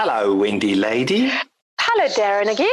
Hello, 0.00 0.32
Windy 0.32 0.76
lady. 0.76 1.28
Hello, 1.80 2.06
Darren 2.10 2.52
again. 2.52 2.68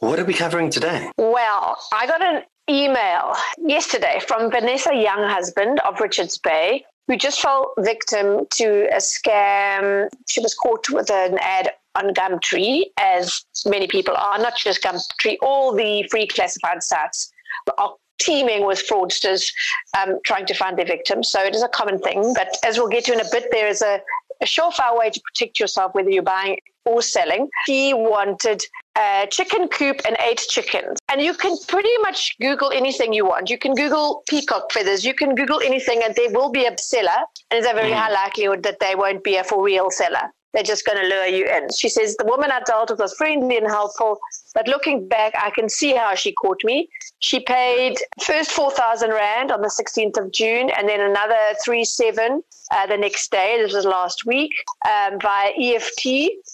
What 0.00 0.18
are 0.18 0.24
we 0.24 0.32
covering 0.32 0.70
today? 0.70 1.10
Well, 1.18 1.76
I 1.92 2.06
got 2.06 2.22
an 2.22 2.44
email 2.66 3.34
yesterday 3.58 4.20
from 4.26 4.50
Vanessa 4.50 4.88
Younghusband 4.88 5.80
of 5.84 6.00
Richards 6.00 6.38
Bay, 6.38 6.86
who 7.08 7.18
just 7.18 7.42
fell 7.42 7.74
victim 7.80 8.46
to 8.54 8.88
a 8.90 8.96
scam. 8.96 10.08
She 10.30 10.40
was 10.40 10.54
caught 10.54 10.88
with 10.88 11.10
an 11.10 11.36
ad 11.42 11.72
on 11.94 12.14
Gumtree, 12.14 12.84
as 12.98 13.44
many 13.66 13.86
people 13.86 14.14
are, 14.16 14.38
not 14.38 14.56
just 14.56 14.82
Gumtree, 14.82 15.36
all 15.42 15.74
the 15.74 16.08
free 16.10 16.26
classified 16.26 16.82
sites 16.82 17.30
are 17.76 17.96
teeming 18.22 18.64
with 18.64 18.82
fraudsters 18.88 19.52
um, 19.98 20.18
trying 20.24 20.46
to 20.46 20.54
find 20.54 20.78
their 20.78 20.86
victims. 20.86 21.30
So 21.30 21.40
it 21.40 21.54
is 21.54 21.62
a 21.62 21.68
common 21.68 21.98
thing. 21.98 22.32
But 22.34 22.56
as 22.64 22.78
we'll 22.78 22.88
get 22.88 23.04
to 23.06 23.12
in 23.12 23.20
a 23.20 23.28
bit, 23.30 23.48
there 23.50 23.66
is 23.66 23.82
a, 23.82 24.00
a 24.42 24.44
surefire 24.44 24.98
way 24.98 25.10
to 25.10 25.20
protect 25.20 25.58
yourself, 25.60 25.94
whether 25.94 26.10
you're 26.10 26.22
buying 26.22 26.58
or 26.84 27.00
selling. 27.00 27.48
He 27.66 27.94
wanted 27.94 28.60
a 28.96 29.26
chicken 29.30 29.68
coop 29.68 30.00
and 30.04 30.16
eight 30.20 30.42
chickens. 30.48 30.98
And 31.08 31.22
you 31.22 31.34
can 31.34 31.56
pretty 31.68 31.96
much 32.02 32.36
Google 32.40 32.70
anything 32.72 33.12
you 33.12 33.24
want. 33.24 33.48
You 33.48 33.58
can 33.58 33.74
Google 33.74 34.22
peacock 34.28 34.72
feathers, 34.72 35.04
you 35.04 35.14
can 35.14 35.34
Google 35.34 35.60
anything, 35.60 36.02
and 36.04 36.14
there 36.14 36.30
will 36.30 36.50
be 36.50 36.66
a 36.66 36.76
seller. 36.76 37.10
And 37.50 37.62
there's 37.62 37.66
a 37.66 37.74
very 37.74 37.92
mm. 37.92 37.96
high 37.96 38.12
likelihood 38.12 38.62
that 38.64 38.80
they 38.80 38.94
won't 38.94 39.22
be 39.22 39.36
a 39.36 39.44
for 39.44 39.62
real 39.62 39.90
seller. 39.90 40.32
They're 40.52 40.62
just 40.62 40.84
going 40.84 41.00
to 41.00 41.08
lure 41.08 41.26
you 41.26 41.46
in. 41.46 41.68
She 41.76 41.88
says, 41.88 42.16
The 42.16 42.26
woman 42.26 42.50
I 42.50 42.60
dealt 42.60 42.90
with 42.90 43.00
was 43.00 43.14
friendly 43.14 43.56
and 43.56 43.66
helpful, 43.66 44.18
but 44.54 44.68
looking 44.68 45.08
back, 45.08 45.32
I 45.36 45.50
can 45.50 45.68
see 45.68 45.94
how 45.94 46.14
she 46.14 46.32
caught 46.32 46.62
me. 46.64 46.88
She 47.20 47.40
paid 47.40 47.96
first 48.22 48.50
4,000 48.52 49.10
Rand 49.10 49.50
on 49.50 49.62
the 49.62 49.68
16th 49.68 50.18
of 50.18 50.32
June 50.32 50.70
and 50.76 50.88
then 50.88 51.00
another 51.00 51.38
3 51.64 51.84
7 51.84 52.42
uh, 52.70 52.86
the 52.86 52.96
next 52.96 53.30
day. 53.30 53.58
This 53.62 53.72
was 53.72 53.84
last 53.84 54.26
week 54.26 54.52
um, 54.86 55.18
via 55.20 55.52
EFT 55.58 56.06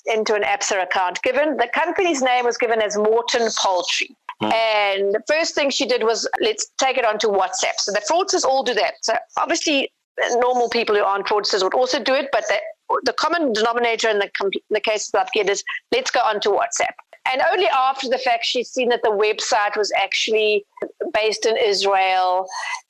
into 0.06 0.34
an 0.34 0.42
ABSA 0.42 0.82
account. 0.82 1.22
Given 1.22 1.56
the 1.56 1.68
company's 1.74 2.22
name 2.22 2.44
was 2.44 2.56
given 2.56 2.80
as 2.80 2.96
Morton 2.96 3.48
Poultry. 3.56 4.14
Mm. 4.42 4.52
And 4.52 5.14
the 5.14 5.22
first 5.26 5.54
thing 5.54 5.70
she 5.70 5.86
did 5.86 6.04
was 6.04 6.28
let's 6.40 6.70
take 6.78 6.96
it 6.96 7.04
onto 7.04 7.28
WhatsApp. 7.28 7.78
So 7.78 7.92
the 7.92 8.02
fraudsters 8.08 8.44
all 8.44 8.62
do 8.62 8.74
that. 8.74 8.94
So 9.02 9.14
obviously, 9.36 9.90
normal 10.34 10.68
people 10.68 10.94
who 10.94 11.02
aren't 11.02 11.26
fraudsters 11.26 11.62
would 11.62 11.74
also 11.74 12.02
do 12.02 12.14
it, 12.14 12.28
but 12.30 12.44
the 12.48 12.56
the 13.02 13.12
common 13.12 13.52
denominator 13.52 14.08
in 14.08 14.18
the, 14.18 14.30
the 14.70 14.80
case 14.80 15.10
of 15.12 15.26
Upgate 15.26 15.48
is 15.48 15.62
let's 15.92 16.10
go 16.10 16.20
on 16.20 16.40
to 16.40 16.50
WhatsApp. 16.50 16.94
And 17.30 17.42
only 17.52 17.66
after 17.66 18.08
the 18.08 18.18
fact 18.18 18.46
she's 18.46 18.70
seen 18.70 18.88
that 18.88 19.02
the 19.02 19.10
website 19.10 19.76
was 19.76 19.92
actually 19.92 20.64
based 21.12 21.44
in 21.44 21.56
Israel, 21.58 22.46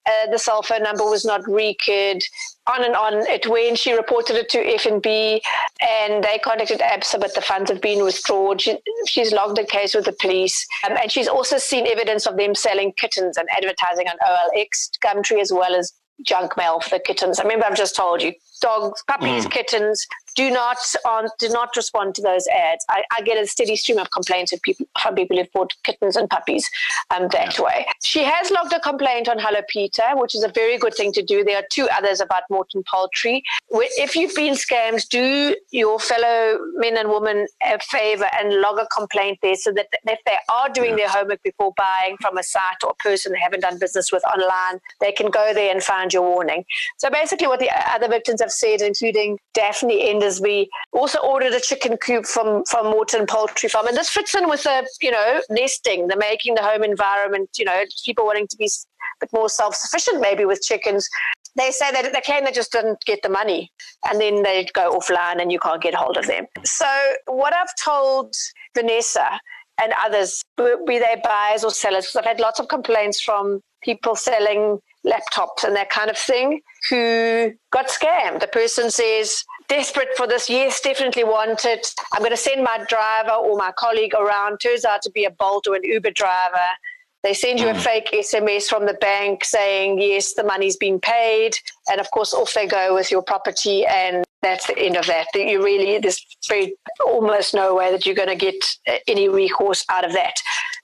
uh, 0.06 0.30
the 0.30 0.38
cell 0.38 0.62
phone 0.62 0.84
number 0.84 1.04
was 1.04 1.24
not 1.24 1.42
RICA'd, 1.42 2.22
on 2.68 2.84
and 2.84 2.94
on. 2.94 3.14
It 3.28 3.48
went. 3.48 3.78
She 3.78 3.92
reported 3.92 4.36
it 4.36 4.48
to 4.50 4.58
FNB, 4.58 5.40
and 5.80 6.22
they 6.22 6.38
contacted 6.38 6.80
ABSA, 6.80 7.20
but 7.20 7.34
the 7.34 7.40
funds 7.40 7.70
have 7.70 7.80
been 7.80 8.04
withdrawn. 8.04 8.58
She, 8.58 8.78
she's 9.06 9.32
logged 9.32 9.58
a 9.58 9.66
case 9.66 9.94
with 9.94 10.04
the 10.04 10.12
police, 10.12 10.66
um, 10.88 10.96
and 10.96 11.10
she's 11.10 11.28
also 11.28 11.58
seen 11.58 11.86
evidence 11.86 12.26
of 12.26 12.36
them 12.36 12.54
selling 12.54 12.92
kittens 12.92 13.36
and 13.36 13.48
advertising 13.50 14.06
on 14.08 14.16
OLX, 14.18 14.90
Gumtree, 15.04 15.40
as 15.40 15.52
well 15.52 15.74
as 15.74 15.92
junk 16.22 16.56
mail 16.56 16.80
for 16.80 16.90
the 16.90 17.00
kittens. 17.00 17.38
I 17.38 17.42
remember 17.42 17.66
I've 17.66 17.76
just 17.76 17.96
told 17.96 18.22
you 18.22 18.32
dogs, 18.60 19.02
puppies, 19.06 19.46
mm. 19.46 19.50
kittens. 19.50 20.06
Do 20.38 20.52
not 20.52 20.78
on, 21.04 21.28
do 21.40 21.48
not 21.48 21.74
respond 21.74 22.14
to 22.14 22.22
those 22.22 22.46
ads. 22.46 22.86
I, 22.88 23.02
I, 23.10 23.22
get 23.22 23.42
a 23.42 23.44
steady 23.48 23.74
stream 23.74 23.98
of 23.98 24.12
complaints 24.12 24.52
of 24.52 24.62
people 24.62 24.86
from 25.02 25.16
people 25.16 25.36
who've 25.36 25.50
bought 25.50 25.74
kittens 25.82 26.14
and 26.14 26.30
puppies 26.30 26.70
um, 27.10 27.26
that 27.32 27.58
yeah. 27.58 27.64
way. 27.64 27.86
She 28.04 28.22
has 28.22 28.52
logged 28.52 28.72
a 28.72 28.78
complaint 28.78 29.28
on 29.28 29.40
Hello 29.40 29.62
Peter, 29.68 30.04
which 30.14 30.36
is 30.36 30.44
a 30.44 30.48
very 30.48 30.78
good 30.78 30.94
thing 30.94 31.12
to 31.14 31.24
do. 31.24 31.42
There 31.42 31.56
are 31.56 31.66
two 31.72 31.88
others 31.88 32.20
about 32.20 32.44
Morton 32.50 32.84
Poultry. 32.88 33.42
If 33.72 34.14
you've 34.14 34.34
been 34.36 34.54
scammed, 34.54 35.08
do 35.08 35.56
your 35.72 35.98
fellow 35.98 36.60
men 36.74 36.96
and 36.96 37.10
women 37.10 37.48
a 37.64 37.80
favor 37.80 38.28
and 38.38 38.60
log 38.60 38.78
a 38.78 38.86
complaint 38.96 39.40
there, 39.42 39.56
so 39.56 39.72
that 39.72 39.88
if 40.04 40.20
they 40.24 40.36
are 40.48 40.68
doing 40.68 40.90
yeah. 40.90 40.96
their 40.98 41.08
homework 41.08 41.42
before 41.42 41.72
buying 41.76 42.16
from 42.20 42.38
a 42.38 42.44
site 42.44 42.84
or 42.84 42.90
a 42.90 43.02
person 43.02 43.32
they 43.32 43.40
haven't 43.40 43.62
done 43.62 43.76
business 43.80 44.12
with 44.12 44.22
online, 44.24 44.78
they 45.00 45.10
can 45.10 45.32
go 45.32 45.52
there 45.52 45.72
and 45.72 45.82
find 45.82 46.12
your 46.12 46.22
warning. 46.22 46.64
So 46.98 47.10
basically, 47.10 47.48
what 47.48 47.58
the 47.58 47.70
other 47.92 48.06
victims 48.06 48.40
have 48.40 48.52
said, 48.52 48.82
including 48.82 49.40
Daphne 49.52 50.08
Endersby, 50.28 50.68
also 50.92 51.18
ordered 51.20 51.52
a 51.52 51.60
chicken 51.60 51.96
coop 51.96 52.26
from, 52.26 52.64
from 52.64 52.86
Morton 52.86 53.26
Poultry 53.26 53.68
Farm. 53.68 53.86
And 53.86 53.96
this 53.96 54.10
fits 54.10 54.34
in 54.34 54.48
with 54.48 54.62
the, 54.62 54.86
you 55.00 55.10
know, 55.10 55.40
nesting, 55.50 56.08
the 56.08 56.16
making 56.16 56.54
the 56.54 56.62
home 56.62 56.82
environment, 56.82 57.50
you 57.58 57.64
know, 57.64 57.82
people 58.04 58.26
wanting 58.26 58.46
to 58.48 58.56
be 58.56 58.66
a 58.66 58.68
bit 59.20 59.32
more 59.32 59.48
self-sufficient 59.48 60.20
maybe 60.20 60.44
with 60.44 60.62
chickens. 60.62 61.08
They 61.56 61.70
say 61.70 61.90
that 61.90 62.12
they 62.12 62.20
claim 62.20 62.44
they 62.44 62.52
just 62.52 62.72
didn't 62.72 63.04
get 63.04 63.22
the 63.22 63.28
money 63.28 63.72
and 64.08 64.20
then 64.20 64.42
they 64.42 64.68
go 64.74 64.96
offline 64.96 65.40
and 65.40 65.50
you 65.50 65.58
can't 65.58 65.82
get 65.82 65.94
hold 65.94 66.16
of 66.16 66.26
them. 66.26 66.46
So 66.64 66.86
what 67.26 67.54
I've 67.54 67.74
told 67.82 68.34
Vanessa 68.74 69.40
and 69.80 69.92
others, 70.04 70.42
be 70.56 70.98
they 70.98 71.20
buyers 71.24 71.64
or 71.64 71.70
sellers, 71.70 72.06
because 72.06 72.16
I've 72.16 72.24
had 72.24 72.40
lots 72.40 72.60
of 72.60 72.68
complaints 72.68 73.20
from 73.20 73.60
people 73.82 74.16
selling 74.16 74.78
laptops 75.06 75.64
and 75.64 75.74
that 75.76 75.88
kind 75.88 76.10
of 76.10 76.18
thing 76.18 76.60
who 76.90 77.52
got 77.70 77.88
scammed. 77.88 78.40
The 78.40 78.48
person 78.48 78.90
says, 78.90 79.44
desperate 79.68 80.08
for 80.16 80.26
this, 80.26 80.50
yes, 80.50 80.80
definitely 80.80 81.24
want 81.24 81.64
it. 81.64 81.94
I'm 82.12 82.20
going 82.20 82.30
to 82.30 82.36
send 82.36 82.64
my 82.64 82.84
driver 82.88 83.32
or 83.32 83.56
my 83.56 83.72
colleague 83.72 84.14
around. 84.14 84.58
Turns 84.58 84.84
out 84.84 85.02
to 85.02 85.10
be 85.10 85.24
a 85.24 85.30
Bolt 85.30 85.66
or 85.66 85.76
an 85.76 85.84
Uber 85.84 86.10
driver. 86.10 86.58
They 87.22 87.34
send 87.34 87.58
you 87.58 87.68
a 87.68 87.74
hmm. 87.74 87.80
fake 87.80 88.10
SMS 88.12 88.64
from 88.64 88.86
the 88.86 88.94
bank 88.94 89.44
saying, 89.44 90.00
yes, 90.00 90.34
the 90.34 90.44
money's 90.44 90.76
been 90.76 91.00
paid. 91.00 91.56
And 91.90 92.00
of 92.00 92.10
course, 92.10 92.32
off 92.32 92.54
they 92.54 92.66
go 92.66 92.94
with 92.94 93.10
your 93.10 93.22
property. 93.22 93.84
And 93.84 94.24
that's 94.42 94.66
the 94.66 94.78
end 94.78 94.96
of 94.96 95.06
that. 95.06 95.26
You 95.34 95.62
really, 95.62 95.98
there's 95.98 96.24
very, 96.48 96.74
almost 97.04 97.54
no 97.54 97.74
way 97.74 97.90
that 97.90 98.06
you're 98.06 98.14
going 98.14 98.28
to 98.28 98.36
get 98.36 98.54
uh, 98.86 98.98
any 99.06 99.28
recourse 99.28 99.84
out 99.88 100.04
of 100.04 100.12
that. 100.12 100.34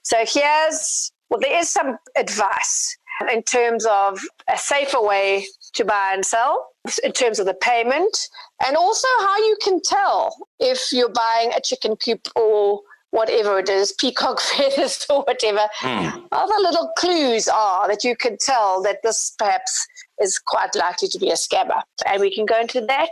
So 0.03 0.17
here's, 0.27 1.11
well, 1.29 1.39
there 1.39 1.57
is 1.57 1.69
some 1.69 1.97
advice 2.17 2.97
in 3.31 3.43
terms 3.43 3.85
of 3.85 4.19
a 4.51 4.57
safer 4.57 5.01
way 5.01 5.45
to 5.73 5.85
buy 5.85 6.11
and 6.13 6.25
sell, 6.25 6.67
in 7.03 7.11
terms 7.11 7.39
of 7.39 7.45
the 7.45 7.53
payment, 7.55 8.17
and 8.65 8.77
also 8.77 9.07
how 9.19 9.37
you 9.37 9.57
can 9.61 9.81
tell 9.81 10.35
if 10.59 10.91
you're 10.91 11.09
buying 11.09 11.51
a 11.55 11.61
chicken 11.61 11.95
coop 11.95 12.27
or 12.35 12.81
whatever 13.15 13.57
it 13.59 13.69
is, 13.69 13.93
peacock 13.93 14.39
feathers 14.57 15.05
or 15.09 15.23
whatever. 15.23 15.67
Mm. 15.79 16.27
Other 16.31 16.55
little 16.59 16.91
clues 16.97 17.47
are 17.47 17.87
that 17.87 18.03
you 18.03 18.15
can 18.15 18.37
tell 18.39 18.81
that 18.83 19.01
this 19.03 19.33
perhaps 19.39 19.87
is 20.21 20.37
quite 20.37 20.75
likely 20.75 21.07
to 21.09 21.19
be 21.19 21.29
a 21.29 21.33
scammer. 21.33 21.81
And 22.05 22.21
we 22.21 22.33
can 22.33 22.45
go 22.45 22.59
into 22.59 22.81
that 22.81 23.09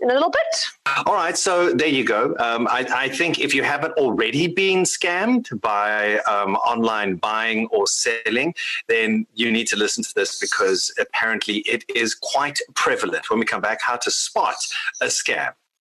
in 0.00 0.10
a 0.10 0.14
little 0.14 0.30
bit. 0.30 1.04
All 1.06 1.14
right. 1.14 1.36
So 1.36 1.72
there 1.72 1.88
you 1.88 2.04
go. 2.04 2.34
Um, 2.38 2.66
I, 2.68 2.86
I, 2.92 3.08
think 3.08 3.38
if 3.38 3.54
you 3.54 3.62
haven't 3.62 3.92
already 3.92 4.48
been 4.48 4.82
scammed 4.82 5.60
by 5.60 6.18
um, 6.20 6.56
online 6.56 7.16
buying 7.16 7.66
or 7.66 7.86
selling, 7.86 8.54
then 8.88 9.26
you 9.34 9.52
need 9.52 9.68
to 9.68 9.76
listen 9.76 10.02
to 10.02 10.14
this 10.14 10.40
because 10.40 10.92
apparently 10.98 11.58
it 11.58 11.84
is 11.94 12.14
quite 12.14 12.58
prevalent. 12.74 13.30
When 13.30 13.38
we 13.38 13.44
come 13.46 13.60
back, 13.60 13.80
how 13.80 13.96
to 13.96 14.10
spot 14.10 14.56
a 15.00 15.06
scam. 15.06 15.52